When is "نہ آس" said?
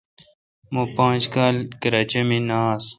2.49-2.85